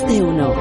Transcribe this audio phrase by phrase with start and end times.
[0.00, 0.54] Más de uno.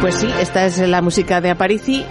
[0.00, 2.04] Pues sí, esta es la música de Aparici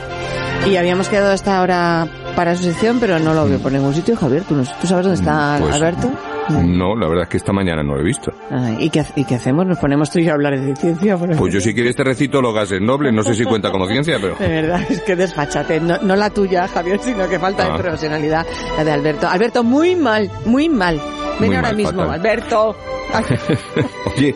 [0.67, 4.15] y habíamos quedado hasta ahora para su sección, pero no lo veo por ningún sitio.
[4.15, 6.09] Javier, ¿tú, no- tú sabes dónde está Pues, Alberto?
[6.49, 8.31] No, la verdad es que esta mañana no lo he visto.
[8.49, 9.65] Ay, ¿y, qué, ¿Y qué hacemos?
[9.65, 11.17] ¿Nos ponemos tú y yo a hablar de ciencia?
[11.17, 14.17] Pues yo si quieres te recito los gases nobles, no sé si cuenta como ciencia,
[14.21, 14.35] pero...
[14.35, 15.79] De verdad, es que desfachate.
[15.79, 17.73] No, no la tuya, Javier, sino que falta Ah.
[17.77, 18.45] de profesionalidad
[18.77, 19.27] la de Alberto.
[19.27, 20.99] Alberto, muy mal, muy mal.
[21.39, 22.11] Ven Muy ahora mal, mismo, fatal.
[22.15, 22.75] Alberto.
[24.17, 24.35] Oye,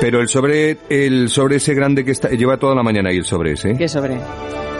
[0.00, 3.24] pero el sobre, el sobre ese grande que está, lleva toda la mañana ahí el
[3.24, 3.70] sobre ese.
[3.70, 3.74] ¿eh?
[3.78, 4.18] ¿Qué sobre?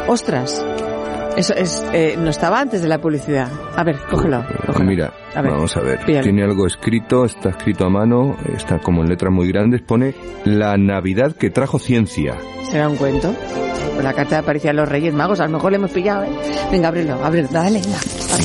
[0.06, 0.64] Ostras.
[1.36, 3.48] Eso es, eh, no estaba antes de la publicidad.
[3.76, 4.44] A ver, cógelo.
[4.66, 4.84] cógelo.
[4.86, 6.04] Mira, A ver, vamos a ver.
[6.04, 10.76] Tiene algo escrito, está escrito a mano, está como en letras muy grandes, pone la
[10.78, 12.36] Navidad que trajo ciencia.
[12.70, 13.34] ¿Será un cuento?
[14.02, 16.30] La carta aparición de los Reyes Magos, a lo mejor le hemos pillado, ¿eh?
[16.70, 17.98] Venga, ábrelo, ábrelo, dale, venga.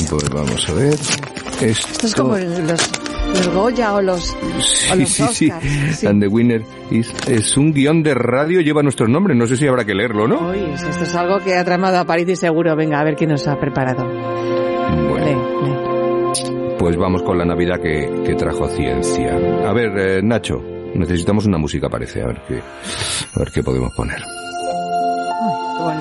[0.08, 0.94] Pues vamos a ver.
[0.94, 2.90] Esto, Esto es como los,
[3.34, 5.50] los Goya o los, o Sí, los sí, sí.
[5.50, 5.96] Oscars.
[5.98, 6.06] Sí.
[6.06, 9.36] And the winner is- es un guion de radio, lleva nuestros nombres.
[9.36, 10.50] No sé si habrá que leerlo, ¿no?
[10.50, 12.74] Uy, esto es algo que ha tramado a París y seguro.
[12.76, 14.04] Venga, a ver quién nos ha preparado.
[14.06, 15.24] Bueno.
[15.26, 16.76] Lee, lee.
[16.78, 19.36] Pues vamos con la Navidad que, que trajo ciencia.
[19.66, 20.60] A ver, eh, Nacho,
[20.94, 22.22] necesitamos una música, parece.
[22.22, 24.20] A ver qué, a ver qué podemos poner.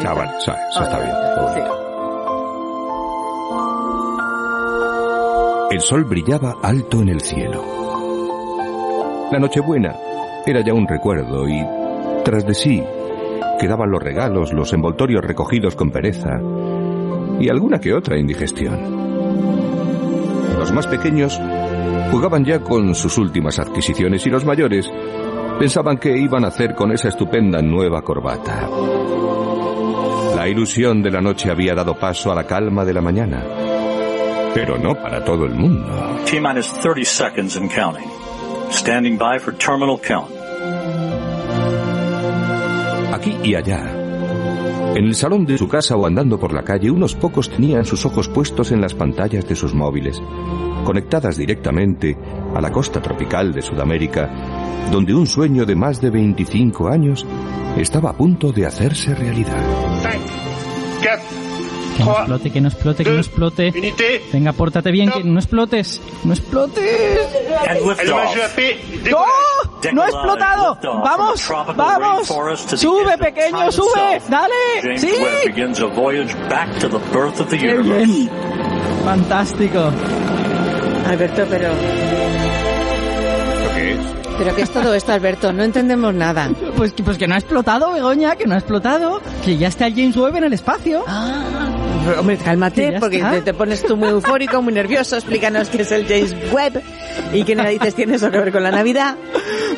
[0.04, 1.91] Ah, vale, eso, eso está bien.
[5.72, 7.64] El sol brillaba alto en el cielo.
[9.32, 9.96] La Nochebuena
[10.46, 11.66] era ya un recuerdo y,
[12.26, 12.84] tras de sí,
[13.58, 16.42] quedaban los regalos, los envoltorios recogidos con pereza
[17.40, 18.78] y alguna que otra indigestión.
[20.60, 21.40] Los más pequeños
[22.12, 24.92] jugaban ya con sus últimas adquisiciones y los mayores
[25.58, 28.68] pensaban qué iban a hacer con esa estupenda nueva corbata.
[30.36, 33.71] La ilusión de la noche había dado paso a la calma de la mañana.
[34.54, 35.88] Pero no para todo el mundo.
[36.26, 38.10] T minus 30 seconds and counting.
[38.72, 40.30] Standing by for terminal count.
[43.14, 44.02] Aquí y allá.
[44.96, 48.06] En el salón de su casa o andando por la calle, unos pocos tenían sus
[48.06, 50.22] ojos puestos en las pantallas de sus móviles,
[50.84, 52.18] conectadas directamente
[52.54, 54.30] a la costa tropical de Sudamérica,
[54.92, 57.26] donde un sueño de más de 25 años
[57.78, 59.64] estaba a punto de hacerse realidad.
[61.98, 64.22] Que no explote, que no explote, que no explote.
[64.32, 66.02] Venga, pórtate bien, que no explotes.
[66.24, 67.20] No explotes.
[69.10, 69.26] ¡No!
[69.94, 70.78] ¡No ha explotado!
[70.84, 71.50] ¡Vamos!
[71.76, 72.28] ¡Vamos!
[72.28, 74.22] ¡Sube, pequeño, sube!
[74.30, 74.54] ¡Dale!
[74.82, 75.12] James ¡Sí!
[75.20, 78.06] Webb begins a voyage back to the birth of the ¡Qué universe.
[78.06, 78.30] bien!
[79.04, 79.92] Fantástico.
[81.08, 81.70] Alberto, pero...
[84.44, 85.54] ¿Pero qué es todo esto, Alberto?
[85.54, 86.50] No entendemos nada.
[86.76, 89.22] Pues, que- pues que no ha explotado, Begoña, que no ha explotado.
[89.46, 91.04] Que ya está el James Webb en el espacio.
[91.08, 91.70] Ah,
[92.20, 95.16] hombre, cálmate, porque te, te pones tú muy eufórico, muy nervioso.
[95.18, 96.82] Explícanos qué es el James Webb
[97.34, 99.16] y qué narices tiene eso que ver con la Navidad.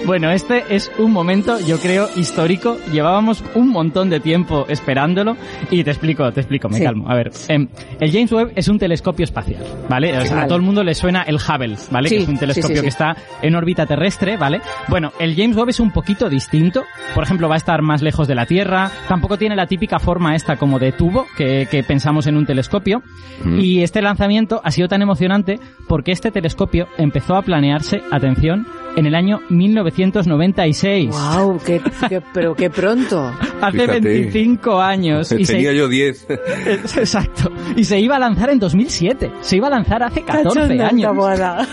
[0.06, 2.78] Bueno, este es un momento, yo creo, histórico.
[2.92, 5.38] Llevábamos un montón de tiempo esperándolo.
[5.72, 6.84] Y te explico, te explico, me Sí.
[6.84, 7.10] calmo.
[7.10, 7.70] A ver, em,
[8.02, 10.18] el James Webb es un telescopio espacial, ¿vale?
[10.18, 10.42] O sea, Vale.
[10.42, 12.10] a todo el mundo le suena el Hubble, ¿vale?
[12.10, 12.82] Sí, que es un telescopio sí, sí.
[12.82, 14.60] que está en órbita terrestre, ¿vale?
[14.90, 16.84] Bueno, el James Webb es un poquito distinto.
[17.16, 18.92] Por ejemplo, va a estar más lejos de la Tierra.
[19.08, 23.02] Tampoco tiene la típica forma esta como de tubo que, que pensamos en un telescopio.
[23.44, 23.60] Mm.
[23.60, 29.06] Y este lanzamiento ha sido tan emocionante porque este telescopio empezó a planearse, atención, en
[29.06, 31.10] el año 1996.
[31.12, 31.60] ¡Wow!
[31.66, 33.32] Qué, qué- pero qué pronto.
[33.62, 34.00] Hace Fíjate.
[34.02, 35.32] 25 años.
[35.32, 36.28] Y se, Tenía yo 10.
[36.98, 37.52] exacto.
[37.78, 39.32] Y se iba a lanzar en 2007.
[39.42, 41.16] Se iba a lanzar hace 14 Cachonda, años.
[41.40, 41.66] La.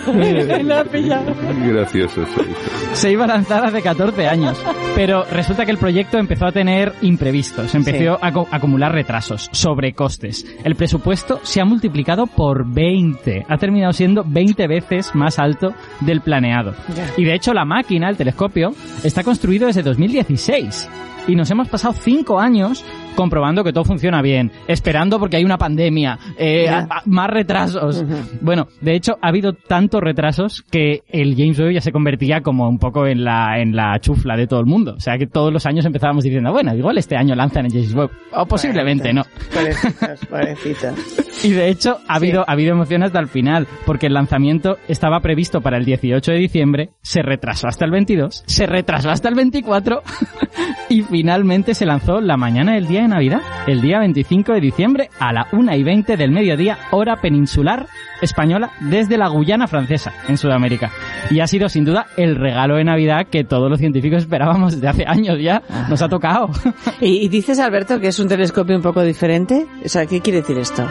[1.67, 2.47] Gracioso soy.
[2.93, 4.61] Se iba a lanzar hace 14 años.
[4.95, 7.75] Pero resulta que el proyecto empezó a tener imprevistos.
[7.75, 10.47] Empezó a acu- acumular retrasos, sobrecostes.
[10.65, 13.47] El presupuesto se ha multiplicado por 20.
[13.49, 16.75] Ha terminado siendo 20 veces más alto del planeado.
[16.97, 17.10] Ya.
[17.17, 20.89] Y de hecho la máquina, el telescopio, está construido desde 2016.
[21.29, 22.85] Y nos hemos pasado 5 años
[23.21, 28.05] comprobando que todo funciona bien, esperando porque hay una pandemia, eh, a- a- más retrasos.
[28.41, 32.69] Bueno, de hecho, ha habido tantos retrasos que el James Webb ya se convertía como
[32.69, 34.95] un poco en la, en la chufla de todo el mundo.
[34.97, 37.95] O sea, que todos los años empezábamos diciendo, bueno, igual este año lanzan el James
[37.95, 38.11] Webb.
[38.33, 39.23] O posiblemente no.
[39.55, 41.45] Pobrecitos, pobrecitos.
[41.45, 45.21] Y de hecho, ha habido, ha habido emoción hasta el final, porque el lanzamiento estaba
[45.21, 49.35] previsto para el 18 de diciembre, se retrasó hasta el 22, se retrasó hasta el
[49.35, 50.03] 24
[50.89, 55.11] y finalmente se lanzó la mañana del día de Navidad, el día 25 de diciembre
[55.19, 57.87] a la 1 y 20 del mediodía, hora peninsular
[58.23, 60.91] española, desde la Guyana francesa, en Sudamérica.
[61.31, 64.89] Y ha sido sin duda el regalo de Navidad que todos los científicos esperábamos desde
[64.89, 65.63] hace años ya.
[65.89, 66.51] Nos ha tocado.
[67.01, 69.67] ¿Y, y dices, Alberto, que es un telescopio un poco diferente?
[69.85, 70.87] O sea, ¿qué quiere decir esto?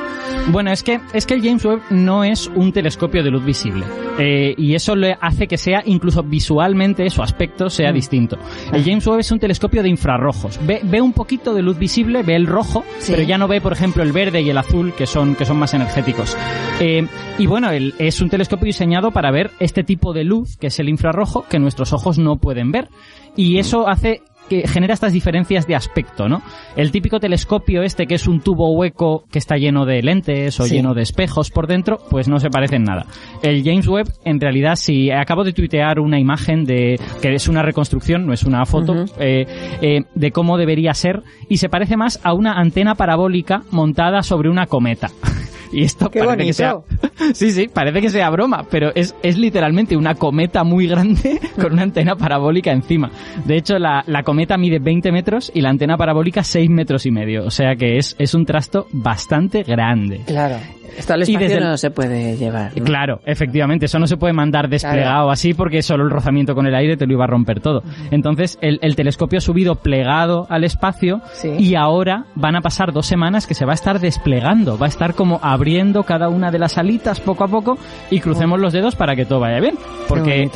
[0.47, 3.85] Bueno, es que, es que el James Webb no es un telescopio de luz visible.
[4.17, 8.37] Eh, y eso le hace que sea, incluso visualmente, su aspecto sea distinto.
[8.73, 10.59] El James Webb es un telescopio de infrarrojos.
[10.65, 13.13] Ve, ve un poquito de luz visible, ve el rojo, Sí.
[13.15, 15.57] pero ya no ve, por ejemplo, el verde y el azul, que son, que son
[15.57, 16.35] más energéticos.
[16.79, 17.05] Eh,
[17.37, 20.79] y bueno, el- es un telescopio diseñado para ver este tipo de luz, que es
[20.79, 22.89] el infrarrojo, que nuestros ojos no pueden ver.
[23.35, 26.41] Y eso hace que genera estas diferencias de aspecto, ¿no?
[26.75, 30.63] El típico telescopio este que es un tubo hueco que está lleno de lentes o
[30.65, 30.73] Sí.
[30.73, 33.05] lleno de espejos por dentro, pues no se parece en nada.
[33.43, 37.61] El James Webb, en realidad, si acabo de tuitear una imagen de que es una
[37.61, 39.45] reconstrucción, no es una foto, eh,
[39.83, 44.49] eh, de cómo debería ser y se parece más a una antena parabólica montada sobre
[44.49, 45.09] una cometa.
[45.71, 46.79] Y esto ¡Qué parece que sea,
[47.33, 51.73] sí, sí, parece que sea broma, pero es, es literalmente una cometa muy grande con
[51.73, 53.11] una antena parabólica encima.
[53.45, 57.11] De hecho, la, la cometa mide 20 metros y la antena parabólica 6 metros y
[57.11, 57.45] medio.
[57.45, 60.21] O sea que es, es un trasto bastante grande.
[60.25, 60.57] Claro.
[60.97, 62.71] Esto al Y espacio el- no se puede llevar.
[62.75, 62.83] ¿no?
[62.83, 65.31] Claro, efectivamente, eso no se puede mandar desplegado Claro.
[65.31, 67.83] así porque solo el rozamiento con el aire te lo iba a romper todo.
[68.11, 71.49] Entonces, el, el telescopio ha subido plegado al espacio Sí.
[71.57, 74.89] y ahora van a pasar dos semanas que se va a estar desplegando, va a
[74.89, 77.77] estar como abriendo cada una de las alitas poco a poco
[78.09, 79.75] y crucemos los dedos para que todo vaya bien.
[80.07, 80.49] Porque,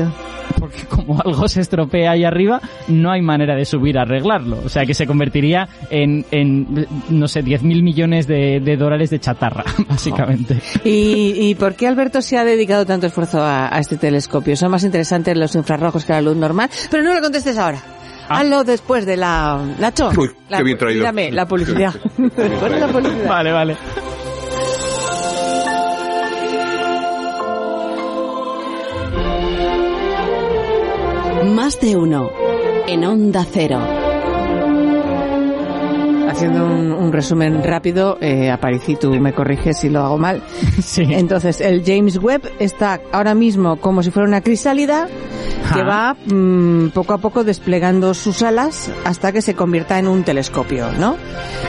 [0.60, 4.60] porque como algo se estropea ahí arriba, no hay manera de subir a arreglarlo.
[4.66, 9.20] O sea que se convertiría en, en no sé, 10.000 millones de, de dólares de
[9.20, 10.23] chatarra, básicamente.
[10.84, 14.56] ¿Y, ¿Y por qué Alberto se ha dedicado tanto esfuerzo a, a este telescopio?
[14.56, 17.82] Son más interesantes los infrarrojos que la luz normal, pero no lo contestes ahora.
[18.30, 18.40] Ah.
[18.40, 19.60] Hazlo después de la...
[19.80, 21.00] Nacho, Uy, la, qué bien traído.
[21.02, 21.94] Dígame, la publicidad.
[22.18, 23.28] después de la publicidad.
[23.28, 23.78] Vale, vale.
[31.46, 32.30] Más de uno.
[32.88, 34.03] En Onda Cero.
[36.34, 40.42] Haciendo un, un resumen rápido, eh, Aparici, tú me corriges si lo hago mal.
[40.82, 41.04] Sí.
[41.10, 45.08] Entonces, el James Webb está ahora mismo como si fuera una crisálida
[45.74, 50.24] que va mm, poco a poco desplegando sus alas hasta que se convierta en un
[50.24, 51.16] telescopio, ¿no?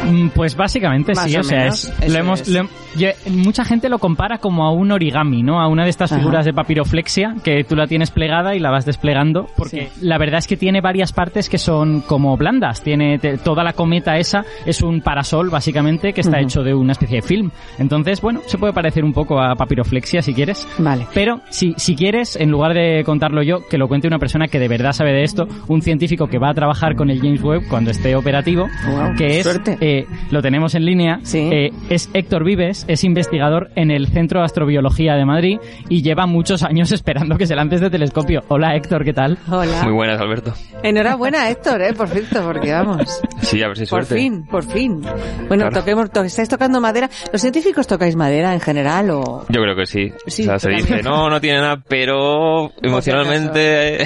[0.04, 2.48] Mm, Pues básicamente Más sí, o o sea, es, lo hemos, es.
[2.48, 5.60] lo hem- yo- mucha gente lo compara como a un origami, ¿no?
[5.60, 6.20] A una de estas Ajá.
[6.20, 10.38] figuras de papiroflexia que tú la tienes plegada y la vas desplegando, porque la verdad
[10.38, 12.82] es que tiene varias partes que son como blandas.
[12.82, 16.92] Tiene te- toda la cometa esa es un parasol básicamente que está hecho de una
[16.92, 17.50] especie de film.
[17.78, 20.66] Entonces, bueno, se puede parecer un poco a papiroflexia si quieres.
[20.78, 21.06] Vale.
[21.14, 24.58] Pero si, si quieres, en lugar de contarlo yo, que lo cuente una persona que
[24.58, 27.68] de verdad sabe de esto, un científico que va a trabajar con el James Webb
[27.68, 29.76] cuando esté operativo, Wow, que es, suerte.
[29.80, 31.48] eh, lo tenemos en línea, Sí.
[31.52, 35.58] eh, es Héctor Vives, es investigador en el Centro de Astrobiología de Madrid
[35.88, 38.42] y lleva muchos años esperando que se lance este telescopio.
[38.48, 39.38] Hola Héctor, ¿qué tal?
[39.50, 39.82] Hola.
[39.84, 40.52] Muy buenas, Alberto.
[40.82, 43.20] Enhorabuena, Héctor, eh, por cierto, porque vamos.
[43.40, 44.14] Sí, a ver si hay Por suerte.
[44.16, 45.00] fin, por fin.
[45.48, 45.80] Bueno, Claro.
[45.80, 47.08] toquemos, to- ¿estáis tocando madera?
[47.32, 49.44] ¿Los científicos tocáis madera en general o...?
[49.48, 50.12] Yo creo que sí.
[50.26, 53.73] Sí, o sea, se dice, no, no tiene nada, pero emocionalmente...
[54.00, 54.04] eh,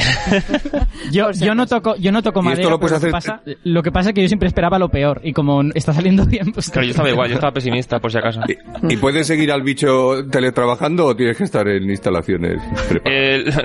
[1.11, 2.71] Yo, no toco, yo no toco esto madera.
[2.71, 4.79] lo puedes pero hacer- Lo, que pasa, lo que pasa es que yo siempre esperaba
[4.79, 7.99] lo peor y como está saliendo bien, pues Claro, yo estaba igual, yo estaba pesimista,
[8.01, 8.41] por si acaso.
[8.89, 13.05] ¿Y, y puedes seguir al bicho teletrabajando o tienes que estar en instalaciones preparadas?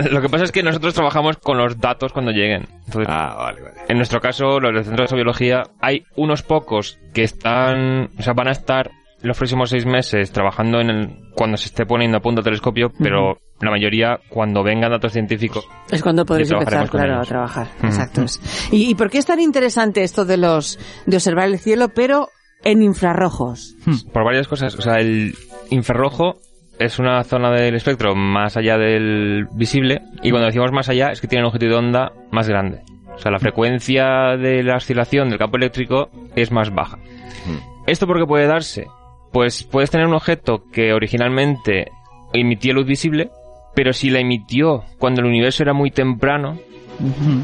[0.06, 2.68] Eh, lo que pasa es que nosotros trabajamos con los datos cuando lleguen.
[2.86, 3.76] Entonces, ah, vale, vale.
[3.88, 8.34] en nuestro caso, los del Centro de Biología, hay unos pocos que están, o sea,
[8.34, 8.92] van a estar
[9.22, 12.92] los próximos seis meses trabajando en el, cuando se esté poniendo a punto el telescopio,
[13.00, 15.68] pero la mayoría cuando vengan datos científicos.
[15.90, 17.68] Es cuando podéis Y empezar, claro, a trabajar.
[17.82, 17.86] Mm.
[17.86, 18.24] Exacto.
[18.24, 18.70] es.
[18.72, 22.30] ¿Y, y por qué es tan interesante esto de los de observar el cielo, pero
[22.64, 23.76] en infrarrojos?
[24.12, 24.76] Por varias cosas.
[24.76, 25.36] O sea, el
[25.70, 26.40] infrarrojo
[26.80, 31.22] es una zona del espectro más allá del visible y cuando decimos más allá es
[31.22, 32.82] que tiene una longitud de onda más grande.
[33.16, 36.98] O sea, la frecuencia de la oscilación del campo eléctrico es más baja.
[37.86, 38.88] ¿Esto por qué puede darse?
[39.34, 41.92] Pues puedes tener un objeto que originalmente
[42.32, 43.30] emitió luz visible,
[43.76, 46.60] pero si la emitió cuando el universo era muy temprano,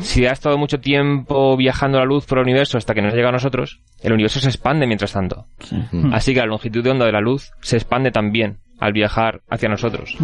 [0.04, 3.30] Si ha estado mucho tiempo viajando la luz por el universo hasta que nos llega
[3.30, 5.46] a nosotros, el universo se expande mientras tanto.
[6.14, 9.68] Así que la longitud de onda de la luz se expande también al viajar hacia
[9.68, 10.16] nosotros.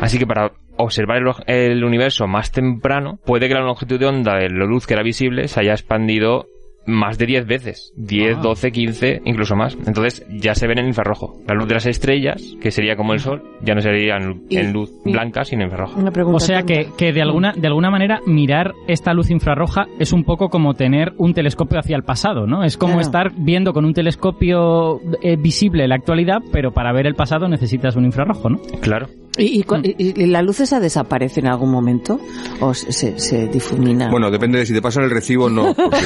[0.00, 4.34] Así que para observar el, el universo más temprano, puede que la longitud de onda
[4.34, 6.46] de la luz que era visible se haya expandido
[6.86, 7.92] más de 10 veces.
[7.96, 8.40] 10, Ah.
[8.42, 9.76] 12, 15, incluso más.
[9.86, 11.36] Entonces ya se ven en infrarrojo.
[11.48, 14.72] La luz de las estrellas, que sería como el sol, ya no sería en, en
[14.72, 15.98] luz blanca, sino infrarrojo.
[16.00, 19.86] Una pregunta O sea que, que de alguna de alguna manera mirar esta luz infrarroja
[19.98, 22.64] es un poco como tener un telescopio hacia el pasado, ¿no?
[22.64, 23.06] Es como Claro.
[23.06, 27.96] estar viendo con un telescopio eh, visible la actualidad, pero para ver el pasado necesitas
[27.96, 28.58] un infrarrojo, ¿no?
[28.80, 29.06] Claro.
[29.36, 32.20] ¿Y, y cu- y- y la luz esa desaparece en algún momento?
[32.60, 34.08] ¿O se, difumina?
[34.10, 35.74] Bueno, depende de si te pasan el recibo o no.
[35.74, 35.96] porque-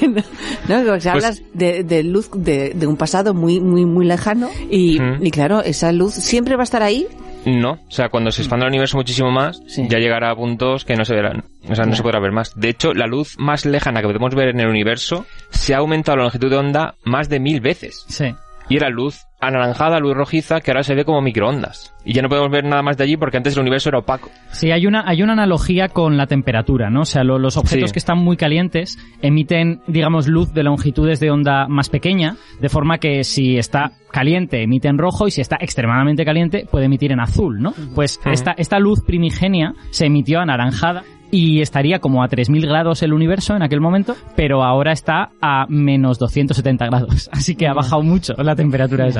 [0.00, 4.48] no, porque Pues- hablas de, de luz de, de un pasado muy muy muy lejano
[4.70, 5.24] y, Mm.
[5.26, 7.06] y claro, esa luz siempre va a estar ahí.
[7.44, 9.86] No, o sea, cuando se expanda el universo muchísimo más, Sí.
[9.88, 11.44] ya llegará a puntos que no se verán.
[11.70, 12.52] O sea, no se podrá ver más.
[12.58, 16.16] De hecho, la luz más lejana que podemos ver en el universo se ha aumentado
[16.16, 18.04] la longitud de onda más de mil veces.
[18.08, 18.34] Sí.
[18.68, 21.94] Y era luz anaranjada, luz rojiza, que ahora se ve como microondas.
[22.04, 24.30] Y ya no podemos ver nada más de allí porque antes el universo era opaco.
[24.50, 27.02] Sí, hay una, hay una analogía con la temperatura, ¿no?
[27.02, 27.92] O sea, lo- los objetos Sí.
[27.94, 32.98] que están muy calientes emiten, digamos, luz de longitudes de onda más pequeña, de forma
[32.98, 37.20] que si está caliente emite en rojo y si está extremadamente caliente puede emitir en
[37.20, 37.72] azul, ¿no?
[37.94, 41.02] Pues esta, esta luz primigenia se emitió anaranjada
[41.38, 45.66] y estaría como a 3.000 grados el universo en aquel momento, pero ahora está a
[45.68, 47.28] menos 270 grados.
[47.32, 49.12] Así que ha bajado mucho la temperatura de.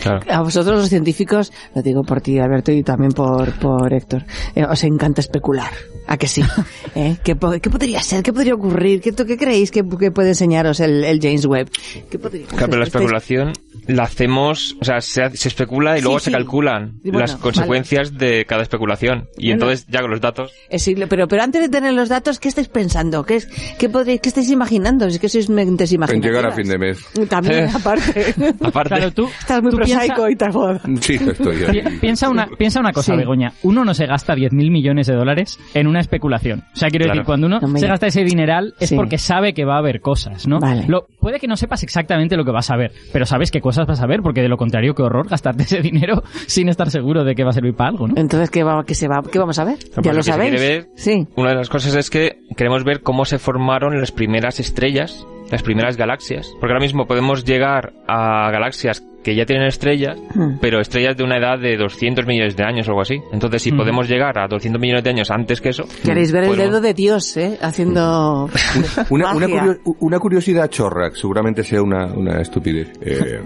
[0.00, 0.20] Claro.
[0.30, 4.64] A vosotros los científicos, lo digo por ti Alberto y también por, por Héctor, eh,
[4.64, 5.72] os encanta especular.
[6.06, 6.42] ¿A que sí?
[6.94, 7.16] ¿Eh?
[7.22, 8.22] ¿Qué, qué podría ser?
[8.22, 9.00] ¿Qué podría ocurrir?
[9.02, 11.68] ¿Qué, qué creéis que, que puede enseñaros el, el James Webb?
[12.10, 13.52] ¿Qué podría Claro, pero la especulación
[13.88, 16.26] la hacemos, o sea, se, se especula y Sí, luego sí.
[16.26, 19.28] se calculan bueno, las consecuencias de cada especulación.
[19.36, 19.64] Y Bueno.
[19.64, 22.48] entonces, ya con los datos, Eh, sí, pero, pero antes de tener los datos, ¿qué
[22.48, 23.24] estáis pensando?
[23.24, 23.46] ¿Qué, es,
[23.78, 25.06] qué, podréis, qué estáis imaginando?
[25.06, 26.36] Es que sois mentes en imaginativas.
[26.36, 27.04] llegar a fin de mes.
[27.28, 28.34] También, aparte.
[28.62, 30.52] aparte, Claro, tú, Estás muy tú piensa- prosaico y tal.
[30.52, 30.80] joder.
[31.00, 31.98] Sí, estoy ahí.
[32.00, 33.18] Piensa una, piensa una cosa, Sí.
[33.18, 33.52] Begoña.
[33.62, 36.64] Uno no se gasta 10.000 millones de dólares en una especulación.
[36.74, 37.18] O sea, quiero Claro.
[37.20, 38.96] decir, cuando uno se gasta ese dineral es Sí.
[38.96, 40.58] porque sabe que va a haber cosas, ¿no?
[40.60, 40.84] Vale.
[40.88, 43.86] Lo, puede que no sepas exactamente lo que vas a ver, pero sabes qué cosas
[43.86, 47.24] vas a ver, porque de lo contrario, qué horror gastarte ese dinero sin estar seguro
[47.24, 48.14] de que va a servir para algo, ¿no?
[48.16, 49.78] Entonces, ¿qué, va, qué, se va, ¿qué vamos a ver?
[50.02, 50.52] ¿Ya lo sabéis?
[50.60, 51.26] ver- Sí.
[51.38, 55.62] Una de las cosas es que queremos ver cómo se formaron las primeras estrellas, las
[55.62, 56.48] primeras galaxias.
[56.58, 60.58] Porque ahora mismo podemos llegar a galaxias que ya tienen estrellas, Hmm.
[60.60, 63.20] pero estrellas de una edad de 200 millones de años o algo así.
[63.32, 63.76] Entonces, si Mm.
[63.76, 65.84] podemos llegar a 200 millones de años antes que eso...
[66.04, 67.58] Queréis ver el dedo de Dios, ¿eh?
[67.60, 68.48] Haciendo
[69.10, 72.92] Una, curiosidad chorra, que seguramente sea una, una estupidez.
[73.00, 73.40] Eh,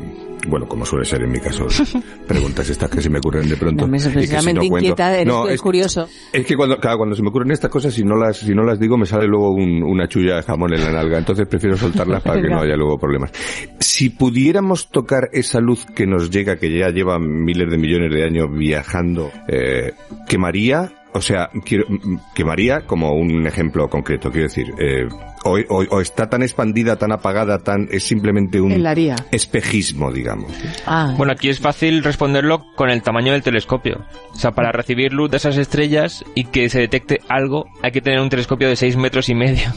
[0.48, 1.66] bueno, como suele ser en mi caso,
[2.26, 3.86] preguntas estas que se me ocurren de pronto.
[3.86, 6.08] No, me y que si no cuento- inquieta, eres No, es es, curioso.
[6.32, 8.64] es que cuando, claro, cuando se me ocurren estas cosas, si no las, si no
[8.64, 11.18] las digo, me sale luego un- una chulla de jamón en la nalga.
[11.18, 13.30] Entonces prefiero soltarlas para que no haya luego problemas.
[13.78, 18.24] Si pudiéramos tocar esa luz que nos llega, que ya lleva miles de millones de
[18.24, 19.92] años viajando, eh,
[20.28, 25.06] quemaría, o sea, quiero, mm, quemaría como un ejemplo concreto, quiero decir, eh,
[25.44, 28.72] o, o- o está tan expandida, tan apagada, tan, es simplemente un
[29.32, 30.52] espejismo, digamos.
[30.86, 34.04] Ah, Bueno, aquí es fácil responderlo con el tamaño del telescopio.
[34.32, 38.00] O sea, para recibir luz de esas estrellas y que se detecte algo, hay que
[38.00, 39.70] tener un telescopio de 6 metros y medio.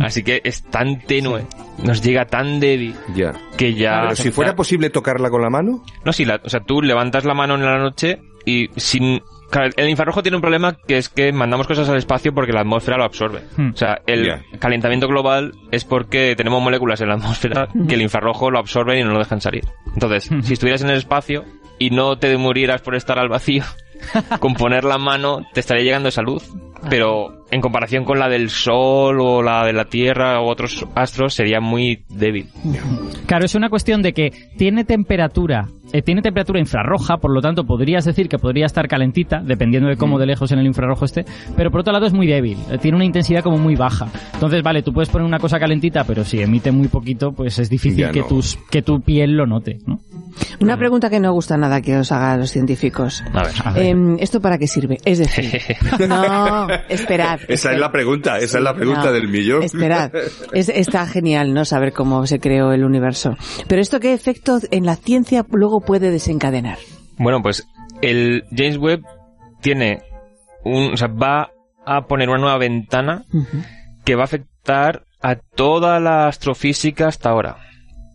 [0.00, 1.42] Así que es tan tenue,
[1.82, 3.32] nos llega tan débil, Ya.
[3.56, 4.02] que ya...
[4.02, 7.24] Pero si fuera posible tocarla con la mano, No, sí, la- o sea, tú levantas
[7.24, 9.22] la mano en la noche y sin...
[9.50, 12.60] claro, el infrarrojo tiene un problema que es que mandamos cosas al espacio porque la
[12.62, 13.42] atmósfera lo absorbe.
[13.56, 13.70] Hmm.
[13.72, 18.50] O sea, el calentamiento global es porque tenemos moléculas en la atmósfera que el infrarrojo
[18.50, 19.64] lo absorbe y no lo dejan salir.
[19.94, 21.44] Entonces, si estuvieras en el espacio
[21.78, 23.62] y no te murieras por estar al vacío,
[24.40, 26.50] con poner la mano te estaría llegando esa luz.
[26.90, 31.34] Pero en comparación con la del Sol o la de la Tierra o otros astros
[31.34, 32.48] sería muy débil.
[33.26, 37.64] Claro, es una cuestión de que tiene temperatura, eh, tiene temperatura infrarroja, por lo tanto
[37.64, 39.98] podrías decir que podría estar calentita, dependiendo de Mm.
[39.98, 41.24] cómo de lejos en el infrarrojo esté,
[41.56, 44.08] pero por otro lado es muy débil, eh, tiene una intensidad como muy baja.
[44.34, 47.68] Entonces, vale, tú puedes poner una cosa calentita, pero si emite muy poquito, pues es
[47.70, 50.00] difícil que, tus, que tu piel lo note, ¿no?
[50.60, 53.22] una pregunta que no gusta nada que os haga a los científicos.
[53.34, 53.52] A ver.
[53.64, 53.86] A ver.
[53.86, 54.96] Em, ¿Esto para qué sirve?
[55.04, 55.60] Es decir,
[56.08, 57.40] no, esperad.
[57.48, 59.62] esa es la pregunta, esa es la pregunta No, del millón.
[59.62, 60.12] Esperad.
[60.52, 61.64] Es- está genial, ¿no?
[61.64, 63.36] Saber cómo se creó el universo.
[63.68, 66.78] Pero esto qué efecto en la ciencia luego puede desencadenar.
[67.18, 67.66] Bueno, pues
[68.00, 69.02] el James Webb
[69.60, 70.02] tiene
[70.64, 71.50] un, o sea, va
[71.86, 73.24] a poner una nueva ventana
[74.04, 77.56] que va a afectar a toda la astrofísica hasta ahora.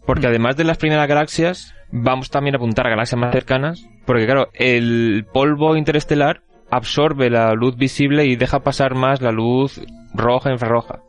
[0.05, 4.25] Porque además de las primeras galaxias, vamos también a apuntar a galaxias más cercanas, porque
[4.25, 9.81] claro, el polvo interestelar absorbe la luz visible y deja pasar más la luz
[10.13, 10.99] roja e infrarroja.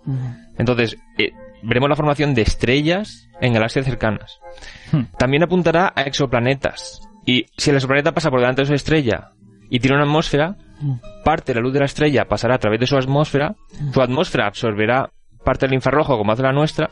[0.57, 4.41] Entonces, eh, veremos la formación de estrellas en galaxias cercanas.
[4.93, 5.03] Hmm.
[5.19, 7.00] También apuntará a exoplanetas.
[7.27, 9.33] Y si el exoplaneta pasa por delante de su estrella
[9.69, 10.57] y tiene una atmósfera,
[11.25, 13.55] parte de la luz de la estrella pasará a través de su atmósfera,
[13.93, 15.11] su atmósfera absorberá
[15.45, 16.88] parte del infrarrojo como hace la nuestra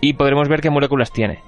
[0.00, 1.40] y podremos ver qué moléculas tiene.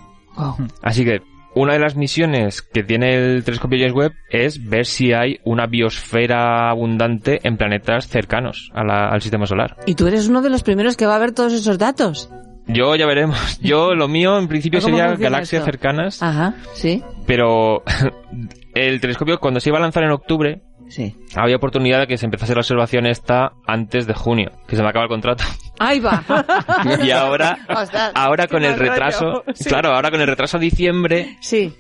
[0.83, 1.23] Así que
[1.57, 5.67] una de las misiones que tiene el telescopio James Webb es ver si hay una
[5.67, 9.77] biosfera abundante en planetas cercanos a la- al sistema solar.
[9.87, 12.31] Y tú eres uno de los primeros que va a ver todos esos datos.
[12.69, 13.59] Yo ya veremos.
[13.63, 15.65] Yo lo mío en principio ¿Cómo sería galaxias esto?
[15.65, 17.83] cercanas, Ajá, sí, pero
[18.75, 21.17] el telescopio cuando se iba a lanzar en octubre sí.
[21.35, 24.89] había oportunidad de que se empezase la observación esta antes de junio, que se me
[24.89, 25.45] acaba el contrato.
[25.79, 26.23] Ahí va.
[27.05, 29.69] Y ahora, Ostras, ahora con el retraso, Sí.
[29.69, 31.75] claro, ahora con el retraso a diciembre, Sí.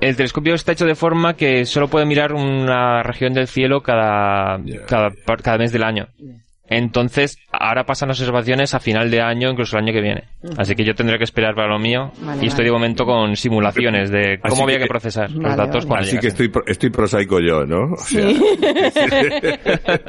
[0.00, 4.58] el telescopio está hecho de forma que solo puede mirar una región del cielo cada,
[4.86, 5.10] cada,
[5.42, 6.06] cada mes del año.
[6.68, 10.24] Entonces, ahora pasan las observaciones a final de año, incluso el año que viene.
[10.56, 12.12] Así que yo tendré que esperar para lo mío.
[12.20, 12.64] Vale, y estoy vale.
[12.64, 15.86] de momento con simulaciones de Así cómo había que- que procesar Vale, los datos vale.
[15.86, 17.92] cuando Así que estoy, estoy prosaico yo, ¿no?
[17.92, 18.26] O sea,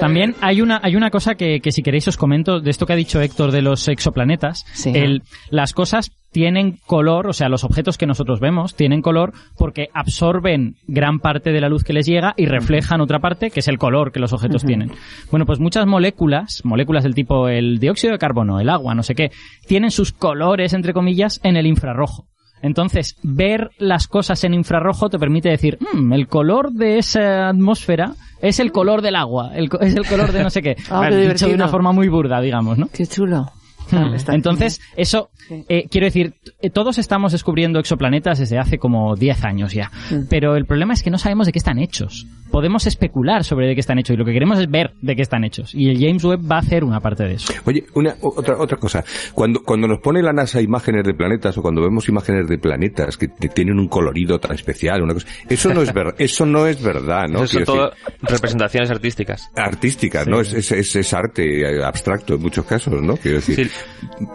[0.00, 2.92] También hay una, hay una cosa que, que si queréis os comento de esto que
[2.92, 4.64] ha dicho Héctor de los exoplanetas.
[4.72, 4.92] Sí.
[4.94, 9.88] El- las cosas tienen color, o sea, los objetos que nosotros vemos tienen color porque
[9.94, 13.68] absorben gran parte de la luz que les llega y reflejan otra parte, que es
[13.68, 14.92] el color que los objetos tienen.
[15.30, 19.14] Bueno, pues muchas moléculas, moléculas del tipo el dióxido de carbono, el agua, no sé
[19.14, 19.30] qué,
[19.66, 22.26] tienen sus colores, entre comillas, en el infrarrojo.
[22.60, 28.14] Entonces, ver las cosas en infrarrojo te permite decir, "Mm, el color de esa atmósfera
[28.42, 30.76] es el color del agua, el co- es el color de no sé qué.
[30.90, 32.88] Ah, qué dicho de una forma muy burda, digamos, ¿no?
[32.92, 33.46] Qué chulo.
[33.90, 34.14] Hmm.
[34.14, 35.30] Está- Entonces, eso,
[35.68, 36.34] eh, quiero decir,
[36.72, 39.90] todos estamos descubriendo exoplanetas desde hace como 10 años ya.
[40.10, 40.26] Mm.
[40.28, 42.26] Pero el problema es que no sabemos de qué están hechos.
[42.50, 45.22] Podemos especular sobre de qué están hechos y lo que queremos es ver de qué
[45.22, 45.74] están hechos.
[45.74, 47.52] Y el James Webb va a hacer una parte de eso.
[47.66, 49.04] Oye, una, otra, otra cosa.
[49.34, 53.16] Cuando, cuando nos pone la NASA imágenes de planetas o cuando vemos imágenes de planetas
[53.18, 56.82] que tienen un colorido tan especial, una cosa, eso no es ver, eso no es
[56.82, 57.44] verdad, ¿no?
[57.44, 59.50] Eso son todo decir, representaciones artísticas.
[59.54, 60.40] artísticas, ¿no?
[60.40, 63.16] Es, es, es, es arte abstracto en muchos casos, ¿no?
[63.16, 63.68] Quiero decir.
[63.68, 63.72] Sí,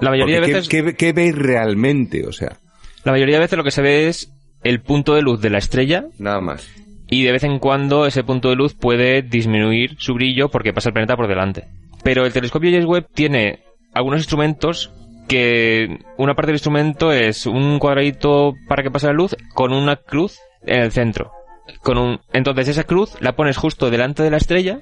[0.02, 2.26] la mayoría de porque ¿qué- veces ¿qué, qué, veis realmente?
[2.28, 2.58] O sea,
[3.04, 4.32] La mayoría de veces lo que se ve es
[4.64, 6.68] el punto de luz de la estrella nada más.
[7.08, 10.90] y de vez en cuando ese punto de luz puede disminuir su brillo porque pasa
[10.90, 11.66] el planeta por delante.
[12.04, 13.60] Pero el telescopio James Webb tiene
[13.94, 14.92] algunos instrumentos
[15.28, 19.96] que una parte del instrumento es un cuadradito para que pase la luz con una
[19.96, 21.32] cruz en el centro.
[21.82, 24.82] Con un, entonces esa cruz la pones justo delante de la estrella,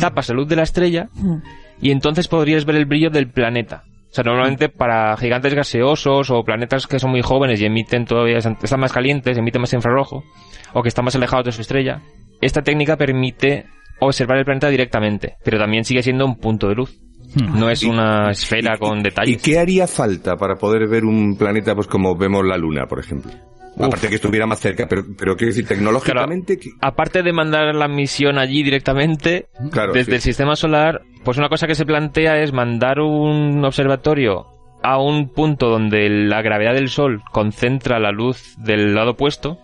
[0.00, 1.36] tapas la luz de la estrella Mm.
[1.80, 3.84] Y entonces podrías ver el brillo del planeta.
[4.10, 8.38] O sea, normalmente para gigantes gaseosos o planetas que son muy jóvenes y emiten todavía,
[8.38, 10.24] están más calientes, emiten más infrarrojo,
[10.72, 12.00] o que están más alejados de su estrella,
[12.40, 13.66] esta técnica permite
[14.00, 16.98] observar el planeta directamente, pero también sigue siendo un punto de luz.
[17.34, 17.58] Hmm.
[17.58, 19.42] No es una esfera con ¿Y detalles.
[19.42, 23.30] qué haría falta para poder ver un planeta pues como vemos la Luna, por ejemplo?
[23.76, 27.88] Aparte que estuviera más cerca, pero, pero quiero decir, tecnológicamente, ¿qué- Aparte de mandar la
[27.88, 30.14] misión allí directamente, Claro, desde sí.
[30.16, 34.46] el sistema solar, pues una cosa que se plantea es mandar un observatorio
[34.82, 39.58] a un punto donde la gravedad del Sol concentra la luz del lado opuesto.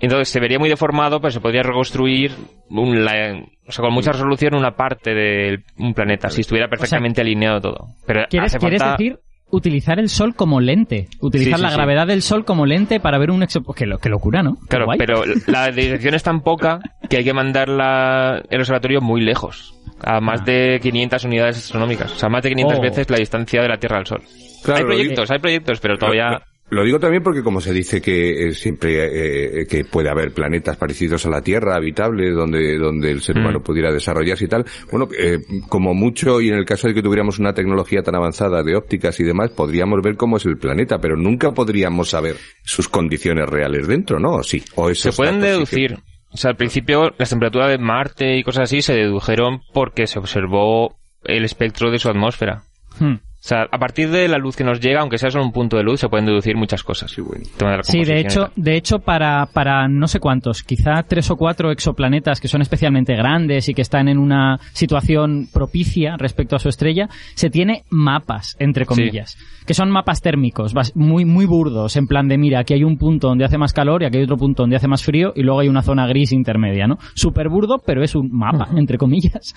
[0.00, 2.32] Entonces se vería muy deformado, pero se podría reconstruir
[2.70, 7.20] un, la- o sea, con mucha resolución una parte de un planeta, si estuviera perfectamente
[7.20, 7.86] alineado todo.
[8.06, 8.96] Pero ¿Quieres, hace quieres falta...
[8.96, 9.18] decir
[9.52, 11.06] utilizar el Sol como lente?
[11.20, 11.76] Utilizar Sí, sí, la sí.
[11.76, 13.62] gravedad del Sol como lente para ver un exo...
[13.76, 14.56] Qué, lo- qué locura, ¿no?
[14.68, 14.98] Claro, guay.
[14.98, 19.74] pero la dirección es tan poca que hay que mandar la- el observatorio muy lejos,
[20.02, 20.44] a más Ah.
[20.44, 22.82] de 500 unidades astronómicas, o sea, más de 500 Oh.
[22.82, 24.22] veces la distancia de la Tierra al Sol.
[24.64, 26.40] Claro, hay proyectos, hay proyectos, pero todavía...
[26.72, 30.78] Lo digo también porque como se dice que eh, siempre eh, que puede haber planetas
[30.78, 33.40] parecidos a la Tierra, habitables, donde, donde el ser Mm.
[33.40, 37.02] humano pudiera desarrollarse y tal, bueno, eh, como mucho, y en el caso de que
[37.02, 40.98] tuviéramos una tecnología tan avanzada de ópticas y demás, podríamos ver cómo es el planeta,
[40.98, 44.36] pero nunca podríamos saber sus condiciones reales dentro, ¿no?
[44.36, 44.62] ¿O sí.
[44.74, 45.98] O Se pueden que- deducir.
[46.30, 50.18] O sea, al principio las temperaturas de Marte y cosas así se dedujeron porque se
[50.18, 52.62] observó el espectro de su atmósfera.
[52.98, 53.16] Hmm.
[53.44, 55.76] O sea, a partir de la luz que nos llega, aunque sea solo un punto
[55.76, 57.10] de luz, se pueden deducir muchas cosas.
[57.10, 57.42] Sí, bueno.
[57.58, 61.72] De Sí, de hecho, de hecho para, para no sé cuántos, quizá tres o cuatro
[61.72, 66.68] exoplanetas que son especialmente grandes y que están en una situación propicia respecto a su
[66.68, 72.28] estrella, se tiene mapas, entre comillas, que son mapas térmicos, muy, muy burdos, en plan
[72.28, 74.62] de, mira, aquí hay un punto donde hace más calor y aquí hay otro punto
[74.62, 76.98] donde hace más frío y luego hay una zona gris intermedia, ¿no?
[77.14, 79.52] Súper burdo, pero es un mapa, entre comillas.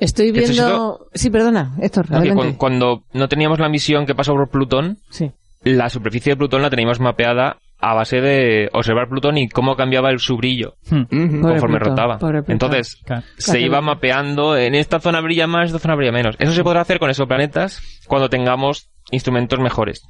[0.00, 1.06] Estoy viendo...
[1.12, 2.50] Sí, perdona, Héctor, adelante.
[2.52, 5.30] cu- cuando no teníamos la misión que pasó por Plutón, Sí.
[5.64, 10.10] la superficie de Plutón la teníamos mapeada a base de observar Plutón y cómo cambiaba
[10.10, 11.02] el su brillo Hmm.
[11.42, 12.42] Conforme Plutón, rotaba.
[12.48, 13.22] Entonces, Claro.
[13.36, 16.36] se iba mapeando en esta zona brilla más, esta zona brilla menos.
[16.38, 20.02] Eso se podrá hacer con esos planetas cuando tengamos instrumentos mejores.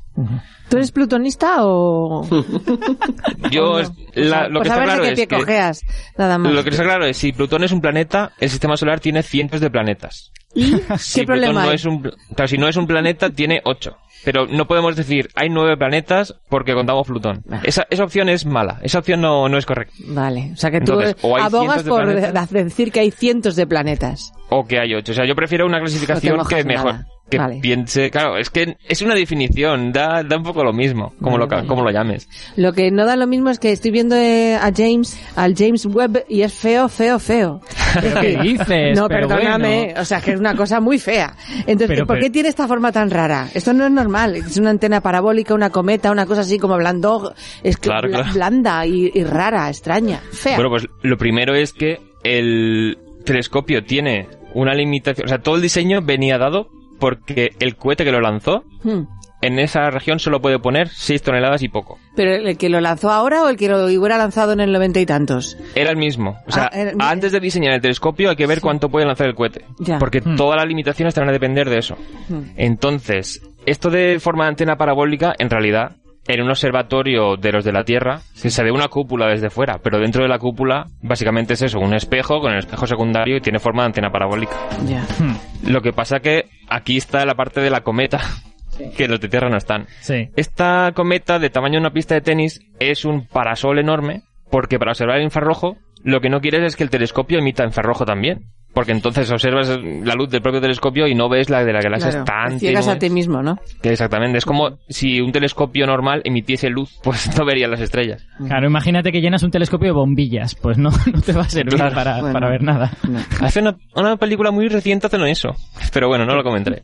[0.71, 2.25] ¿Tú eres plutonista o...?
[3.51, 5.83] Yo, Pues la- lo pues que a está claro es que cojeas,
[6.17, 6.53] nada más.
[6.53, 9.61] Lo que está claro es si Plutón es un planeta, el sistema solar tiene cientos
[9.61, 10.33] de planetas.
[10.57, 10.65] ¿Y
[10.99, 12.01] Si qué Plutón problema no es un,
[12.35, 13.97] claro, si no es un planeta, tiene ocho.
[14.25, 17.45] Pero no podemos decir hay nueve planetas porque contamos Plutón.
[17.51, 17.61] Ah.
[17.63, 18.81] Esa, esa opción es mala.
[18.83, 19.95] Esa opción no, no es correcta.
[20.09, 22.51] Vale, o sea que tú Entonces, abogas de por planetas.
[22.51, 24.33] de- decir que hay cientos de planetas.
[24.49, 25.13] O que hay ocho.
[25.13, 26.93] O sea, yo prefiero una clasificación mojas que mejor.
[26.95, 27.07] nada.
[27.29, 27.59] Que Vale.
[27.61, 28.09] piense.
[28.11, 29.91] Claro, es que es una definición.
[29.93, 31.13] Da, da un poco lo mismo.
[31.19, 31.67] Como, Vale, lo, vale.
[31.67, 32.29] como lo llames.
[32.55, 35.87] Lo que no da lo mismo es que estoy viendo eh, a James, al James
[35.87, 37.61] Webb, y es feo, feo, feo.
[38.01, 38.97] ¿Pero qué dices?
[38.97, 40.01] No, Pero perdóname, bueno.
[40.03, 41.35] o sea, que es una cosa muy fea.
[41.67, 43.49] Entonces, Pero- ¿por qué tiene esta forma tan rara?
[43.55, 44.37] Esto no es normal.
[44.37, 47.35] Es una antena parabólica, una cometa, una cosa así como blando,
[47.65, 48.33] es que Claro, claro.
[48.35, 50.55] blanda y, y rara, extraña, fea.
[50.55, 55.27] Bueno, pues lo primero es que el telescopio tiene una limitación.
[55.27, 59.03] O sea, todo el diseño venía dado porque el cohete que lo lanzó Hmm.
[59.43, 61.99] en esa región solo puede poner 6 toneladas y poco.
[62.17, 64.99] ¿Pero el que lo lanzó ahora o el que lo hubiera lanzado en el noventa
[65.01, 65.57] y tantos?
[65.75, 66.39] Era el mismo.
[66.47, 69.27] O sea, Ah, era- antes de diseñar el telescopio hay que ver cuánto puede lanzar
[69.29, 69.65] el cohete.
[69.79, 69.99] Ya.
[69.99, 70.37] Porque Hmm.
[70.37, 71.97] todas las limitaciones te van a depender de eso.
[72.29, 72.51] Hmm.
[72.57, 75.97] Entonces, esto de forma de antena parabólica, en realidad,
[76.29, 79.79] en un observatorio de los de la Tierra, se se ve una cúpula desde fuera,
[79.83, 83.41] pero dentro de la cúpula, básicamente es eso, un espejo con el espejo secundario y
[83.41, 84.57] tiene forma de antena parabólica.
[84.87, 85.07] Ya.
[85.19, 85.37] Hmm.
[85.71, 88.21] Lo que pasa que aquí está la parte de la cometa,
[88.97, 89.87] que los de Tierra no están.
[90.01, 90.31] Sí.
[90.37, 94.93] Esta cometa de tamaño de una pista de tenis es un parasol enorme porque para
[94.93, 98.45] observar el infrarrojo lo que no quieres es que el telescopio emita infrarrojo también.
[98.77, 102.11] Porque entonces observas la luz del propio telescopio y no ves la de la galaxia
[102.11, 103.57] Claro, tan te ciegas a ti mismo, ¿no?
[103.81, 104.37] que exactamente.
[104.37, 108.27] Es como si un telescopio normal emitiese luz, pues no verías las estrellas.
[108.47, 110.55] Claro, imagínate que llenas un telescopio de bombillas.
[110.57, 111.95] Pues no, no te va a servir Claro.
[111.95, 112.33] para, Bueno.
[112.35, 112.91] para ver nada.
[113.09, 113.19] No.
[113.41, 115.55] Hace una, una película muy reciente hacen eso.
[115.95, 116.83] Pero bueno, no lo comentaré.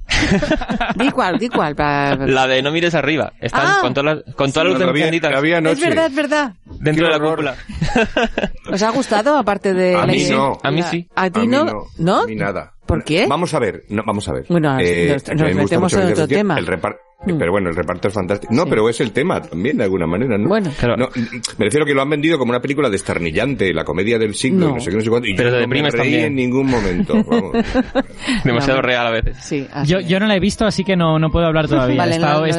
[0.96, 1.74] Di cuál, di cuál.
[1.76, 3.34] pa- La de no mires arriba.
[3.38, 5.28] Están Ah, con toda la, con toda la luz Había- encendida
[5.70, 6.52] Es verdad, es verdad.
[6.80, 7.30] dentro Qué de la horror.
[7.36, 7.54] cúpula.
[8.72, 10.56] ¿Os ha gustado aparte de A la mí no.
[10.62, 11.06] A mí sí.
[11.14, 11.66] ¿A ti A mí no?
[11.98, 12.26] No.
[12.26, 12.74] Mí nada.
[12.86, 13.26] ¿Por qué?
[13.26, 14.46] Vamos a ver, no, vamos a ver.
[14.48, 16.58] Bueno, Eh, nos- nos me metemos en otro tema.
[16.58, 17.38] El repar- Mm.
[17.38, 18.52] Pero bueno, el reparto es fantástico.
[18.52, 20.48] No, pero es el tema también, de alguna manera, ¿no?
[20.48, 20.70] Bueno.
[20.78, 20.96] Claro.
[20.96, 21.08] No,
[21.58, 24.70] me refiero que lo han vendido como una película destarnillante, la comedia del siglo, No.
[24.70, 25.28] y no sé qué, no sé cuánto.
[25.28, 26.24] Y Pero yo te no me reí también.
[26.24, 27.14] en ningún momento.
[27.26, 27.52] Vamos.
[28.44, 28.86] Demasiado No.
[28.86, 29.36] real a veces.
[29.40, 31.96] Sí, Yo, yo no la he visto, así que no, no puedo hablar todavía.
[31.96, 32.50] Vale, te la haciendo, he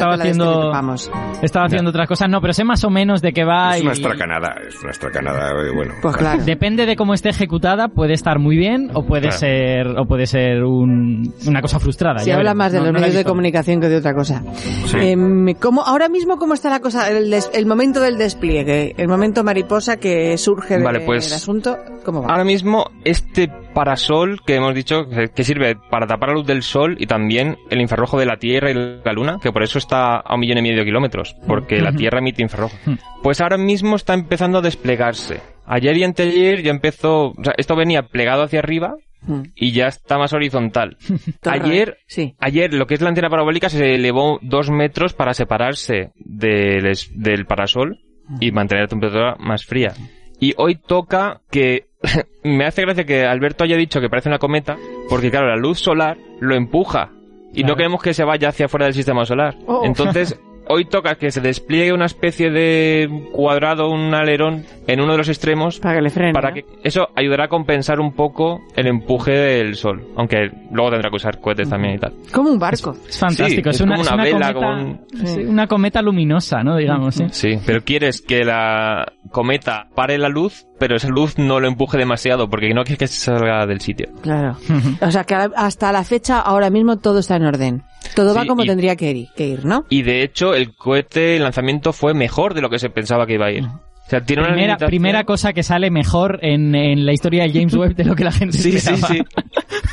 [1.46, 2.30] estado haciendo otras cosas.
[2.30, 3.76] No, pero sé más o menos de qué va.
[3.76, 5.94] es y- una estracanada, es una estracanada, eh, bueno.
[6.02, 6.44] Pues claro.
[6.44, 9.38] Depende de cómo esté ejecutada, puede estar muy bien o puede Claro.
[9.38, 12.20] ser o puede ser un- una cosa frustrada.
[12.20, 12.58] Si ya habla veremos.
[12.58, 14.44] más de los medios de comunicación que de otra cosa.
[14.54, 14.98] Sí.
[15.00, 17.10] Em, ¿cómo- ahora mismo, ¿cómo está la cosa?
[17.10, 22.22] El, des- el momento del despliegue, el momento mariposa que surge pues- del asunto, ¿cómo
[22.22, 22.30] va?
[22.30, 26.62] Ahora mismo, este parasol que hemos dicho que- que sirve para tapar la luz del
[26.64, 30.18] sol y también el infrarrojo de la Tierra y la Luna, que por eso está
[30.18, 31.92] a un millón y medio de kilómetros, porque la.
[31.94, 32.76] Tierra emite infrarrojo.
[33.22, 35.40] Pues ahora mismo está empezando a desplegarse.
[35.66, 39.42] Ayer y anteayer ya empezó, o sea, esto venía plegado hacia arriba Mm.
[39.56, 40.98] y ya está más horizontal.
[41.44, 42.36] Ayer, Sí.
[42.40, 47.46] ayer lo que es la antena parabólica se elevó dos metros para separarse del, del
[47.46, 48.00] parasol
[48.40, 49.94] y mantener la temperatura más fría.
[50.40, 51.86] Y hoy toca que
[52.44, 54.76] me hace gracia que Alberto haya dicho que parece una cometa,
[55.10, 57.12] porque claro, la luz solar lo empuja
[57.54, 57.68] y Claro.
[57.68, 59.56] no queremos que se vaya hacia afuera del sistema solar.
[59.68, 59.84] Oh.
[59.86, 65.18] Entonces, hoy toca que se despliegue una especie de cuadrado, un alerón en uno de
[65.20, 66.34] los extremos Para que le frene.
[66.34, 66.56] para ¿no?
[66.56, 71.16] que eso ayudará a compensar un poco el empuje del sol, aunque luego tendrá que
[71.16, 72.14] usar cohetes también y tal.
[72.32, 72.96] Como un barco.
[73.08, 75.40] Es fantástico, Sí, es, es una, como es una una vela, cometa, como un- sí,
[75.44, 76.76] una cometa luminosa, ¿no?
[76.78, 77.26] Digamos, sí.
[77.32, 81.98] Sí, pero quieres que la cometa pare la luz, pero esa luz no lo empuje
[81.98, 84.10] demasiado porque no quieres que se salga del sitio.
[84.22, 84.58] Claro.
[85.00, 87.84] O sea que hasta la fecha, ahora mismo todo está en orden.
[88.18, 89.86] Todo va como y- tendría que ir, que ir, ¿no?
[89.88, 93.36] Y de hecho, el cohete, el lanzamiento fue mejor de lo que se pensaba que
[93.36, 93.64] iba a ir.
[93.64, 97.44] O sea, tiene una Primera, limitación- primera cosa que sale mejor en, en la historia
[97.44, 99.08] de James Webb de lo que la gente Sí, sí, esperaba.
[99.08, 99.22] sí.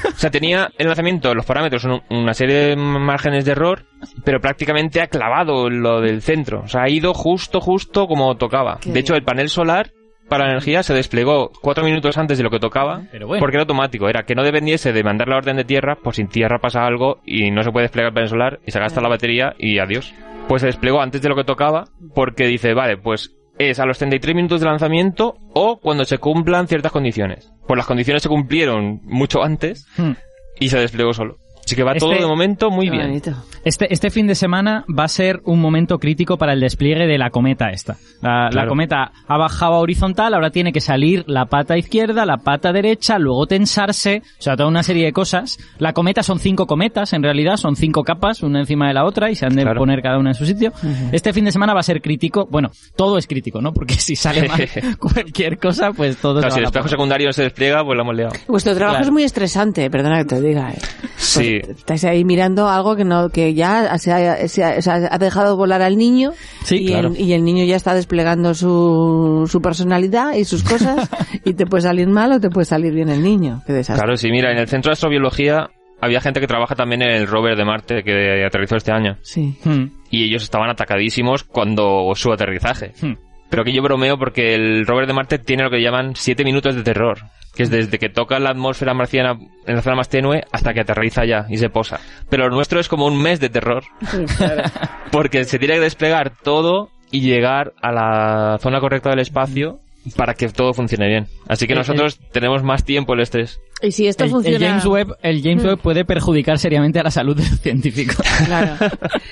[0.08, 3.84] O sea, tenía el lanzamiento, los parámetros son un- una serie de márgenes de error,
[4.24, 6.62] pero prácticamente ha clavado lo del centro.
[6.64, 8.78] O sea, ha ido justo, justo como tocaba.
[8.80, 9.20] Qué de hecho, bien.
[9.22, 9.92] el panel solar
[10.30, 13.40] para la energía se desplegó cuatro minutos antes de lo que tocaba, Pero bueno.
[13.40, 14.08] porque era automático.
[14.08, 17.20] Era que no dependiese de mandar la orden de tierra, pues sin tierra pasa algo
[17.26, 20.14] y no se puede desplegar el panel solar y se gasta la batería y adiós.
[20.48, 23.98] Pues se desplegó antes de lo que tocaba, porque dice, vale, pues es a los
[23.98, 27.52] 33 minutos de lanzamiento o cuando se cumplan ciertas condiciones.
[27.66, 30.12] Pues las condiciones se cumplieron mucho antes Hmm.
[30.58, 31.36] y se desplegó solo.
[31.70, 33.06] Así que va Este- todo de momento muy bien.
[33.06, 33.30] bonito.
[33.64, 37.16] Este, este fin de semana va a ser un momento crítico para el despliegue de
[37.16, 37.96] la cometa esta.
[38.20, 42.72] La, cometa ha bajado a horizontal, ahora tiene que salir la pata izquierda, la pata
[42.72, 45.58] derecha, luego tensarse, o sea, toda una serie de cosas.
[45.78, 49.30] La cometa son cinco cometas, en realidad, son cinco capas, una encima de la otra,
[49.30, 49.78] y se han de Claro.
[49.78, 50.72] poner cada una en su sitio.
[51.12, 53.72] Este fin de semana va a ser crítico, bueno, todo es crítico, ¿no?
[53.72, 54.58] Porque si sale mal
[54.98, 58.02] cualquier cosa, pues todo Claro, se si el espejo secundario no se despliega, pues lo
[58.02, 58.32] hemos liado.
[58.48, 59.04] Vuestro trabajo Claro.
[59.06, 60.70] es muy estresante, perdona que te diga.
[60.72, 60.78] ¿eh?
[60.80, 61.70] Pues Sí.
[61.72, 65.56] estáis ahí mirando algo que no que ya se ha, se ha- se ha dejado
[65.56, 66.32] volar al niño
[66.64, 67.08] Sí, y, claro.
[67.08, 71.08] el, y el niño ya está desplegando su, su personalidad y sus cosas
[71.44, 73.62] y te puede salir mal o te puede salir bien el niño.
[73.66, 74.02] Qué desastre.
[74.04, 75.70] Claro, sí, mira, en el centro de astrobiología
[76.00, 79.18] había gente que trabaja también en el rover de Marte que aterrizó este año.
[79.22, 79.56] Sí.
[79.64, 79.86] Hmm.
[80.10, 82.92] Y ellos estaban atacadísimos cuando su aterrizaje.
[83.02, 83.14] Hmm.
[83.50, 86.74] Pero aquí yo bromeo porque el rover de Marte tiene lo que llaman 7 minutos
[86.74, 87.18] de terror.
[87.54, 90.80] Que es desde que toca la atmósfera marciana en la zona más tenue hasta que
[90.80, 91.98] aterriza ya y se posa.
[92.28, 93.82] Pero lo nuestro es como un mes de terror.
[95.10, 99.80] Porque se tiene que desplegar todo y llegar a la zona correcta del espacio
[100.16, 101.26] para que todo funcione bien.
[101.48, 103.60] Así que El- nosotros tenemos más tiempo el estrés.
[103.82, 104.68] Y si esto El, el funciona...
[104.68, 108.22] James Webb, el James Webb puede perjudicar seriamente a la salud del científico.
[108.46, 108.76] Claro.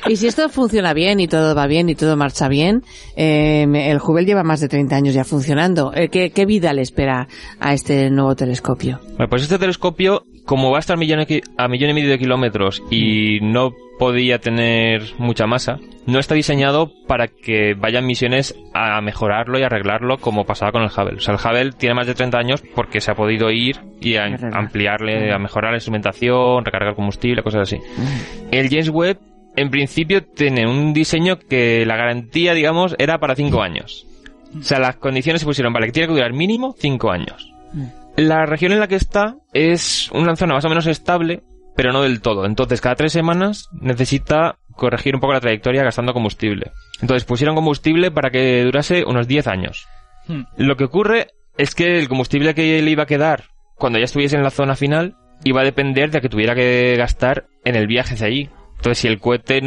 [0.09, 2.83] Y si esto funciona bien y todo va bien y todo marcha bien,
[3.17, 5.93] eh, el Hubble lleva más de 30 años ya funcionando.
[5.95, 7.29] Eh, ¿qué, ¿Qué vida le espera
[7.61, 9.01] a este nuevo telescopio?
[9.17, 11.27] Bueno, pues este telescopio, como va a estar millón
[11.59, 16.91] a millón y medio de kilómetros y no podía tener mucha masa, no está diseñado
[17.07, 21.19] para que vayan misiones a mejorarlo y arreglarlo como pasaba con el Hubble.
[21.19, 24.17] O sea, el Hubble tiene más de 30 años porque se ha podido ir y
[24.17, 27.79] a ampliarle, a mejorar la instrumentación, recargar combustible, cosas así.
[28.51, 29.19] El James Webb,
[29.55, 34.07] en principio, tiene un diseño que la garantía, digamos, era para 5 años.
[34.59, 37.53] O sea, las condiciones se pusieron, vale, que tiene que durar mínimo 5 años.
[38.17, 41.43] La región en la que está es una zona más o menos estable,
[41.77, 42.47] pero no del todo.
[42.47, 46.73] Entonces, cada tres semanas necesita corregir un poco la trayectoria gastando combustible.
[47.01, 49.87] Entonces, pusieron combustible para que durase unos 10 años.
[50.27, 50.43] Hmm.
[50.57, 53.45] Lo que ocurre es que el combustible que le iba a quedar
[53.77, 57.47] cuando ya estuviese en la zona final iba a depender de que tuviera que gastar
[57.65, 58.51] en el viaje hacia allí.
[58.79, 59.61] Entonces, si el cohete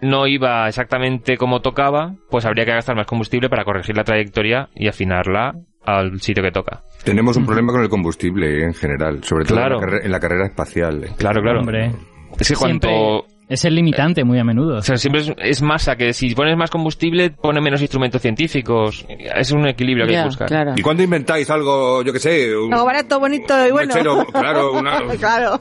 [0.00, 4.68] no iba exactamente como tocaba, pues habría que gastar más combustible para corregir la trayectoria
[4.74, 6.82] y afinarla al sitio que toca.
[7.04, 9.82] Tenemos un problema con el combustible eh, en general, sobre todo Claro.
[9.82, 11.04] en, la en la carrera espacial.
[11.04, 11.10] eh.
[11.18, 11.60] Claro, claro.
[11.60, 11.92] Hombre,
[12.38, 13.26] Es que siempre cuanto...
[13.48, 14.78] es el limitante muy a menudo.
[14.78, 19.06] O sea, siempre es, es masa, que si pones más combustible, pone menos instrumentos científicos.
[19.08, 20.48] Es un equilibrio que hay que buscar.
[20.48, 20.72] claro.
[20.76, 22.56] ¿Y cuándo inventáis algo, yo que sé?
[22.56, 23.94] un- Algo barato, bonito y bueno.
[23.94, 25.60] mechero, claro, una- claro.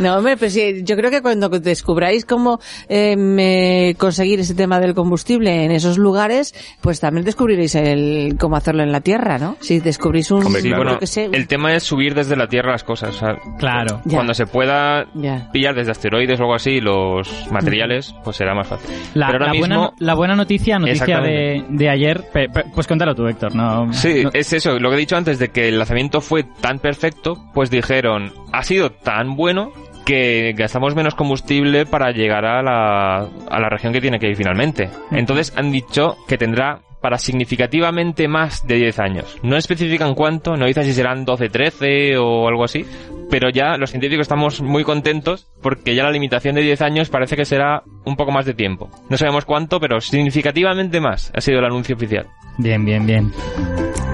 [0.00, 4.80] No, hombre, pues sí, yo creo que cuando descubráis cómo eh, me- conseguir ese tema
[4.80, 9.56] del combustible en esos lugares, pues también descubriréis el cómo hacerlo en la Tierra, ¿no?
[9.60, 10.84] Si descubrís un, Hombre, Sí, Claro.
[10.84, 13.14] bueno, qué sé, un- el tema es subir desde la Tierra las cosas.
[13.14, 14.00] o sea, Claro.
[14.04, 14.16] Ya.
[14.16, 15.50] Cuando se pueda Ya.
[15.52, 18.90] pillar desde asteroides o algo así los materiales, pues será más fácil.
[19.14, 19.66] La, Pero ahora la mismo...
[19.76, 23.54] buena, la buena noticia, noticia de, de ayer, pe- pe- pues cuéntalo tú, Héctor.
[23.54, 26.44] No, Sí, no- es eso, lo que he dicho antes de que el lanzamiento fue
[26.60, 29.72] tan perfecto, pues dijeron, ha sido tan bueno
[30.04, 34.36] que gastamos menos combustible para llegar a la, a la región que tiene que ir
[34.36, 34.90] finalmente.
[35.10, 39.36] Entonces han dicho que tendrá para significativamente más de 10 años.
[39.42, 42.86] No especifican cuánto, no dicen si serán 12, 13 o algo así,
[43.28, 47.36] pero ya los científicos estamos muy contentos porque ya la limitación de 10 años parece
[47.36, 48.88] que será un poco más de tiempo.
[49.10, 52.26] No sabemos cuánto, pero significativamente más ha sido el anuncio oficial.
[52.56, 53.30] Bien, bien, bien.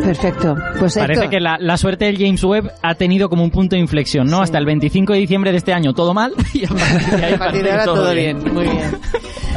[0.03, 0.57] Perfecto.
[0.79, 3.77] Pues Parece Héctor, que la, la suerte del James Webb ha tenido como un punto
[3.77, 4.39] de inflexión, ¿no?
[4.39, 4.43] Sí.
[4.45, 7.35] Hasta el 25 de diciembre de este año todo mal y a partir de ahí
[7.35, 8.55] a partir de ahora parece todo bien.
[8.55, 8.91] Muy bien.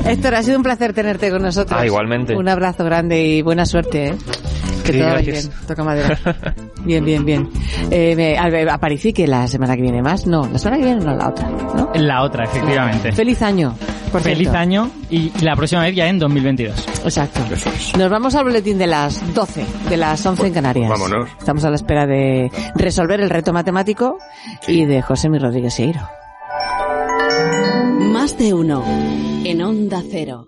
[0.06, 1.80] Héctor, ha sido un placer tenerte con nosotros.
[1.80, 2.36] Ah, igualmente.
[2.36, 4.16] Un abrazo grande y buena suerte, ¿eh?
[4.84, 5.48] Que Sí, todo vaya gracias.
[5.50, 5.68] bien.
[5.68, 6.20] Toca madera.
[6.84, 7.50] Bien, bien, bien.
[7.90, 10.28] Eh, me- a ver, aparece que la semana que viene más.
[10.28, 11.50] No, la semana que viene no, la otra.
[11.50, 11.92] ¿no?
[11.96, 13.14] La otra, efectivamente.
[13.14, 13.74] Feliz año.
[14.12, 14.58] Por Feliz cierto.
[14.60, 16.86] año y la próxima vez ya en 2022.
[17.06, 17.40] Exacto.
[17.98, 20.90] Nos vamos al boletín de las 12, de las 11 en Canarias.
[20.90, 21.30] Vámonos.
[21.40, 24.20] Estamos a la espera de resolver el reto matemático
[24.68, 26.02] y de José Mi Rodríguez Seiro.
[28.12, 28.84] Más de uno.
[29.46, 30.48] En Onda Cero.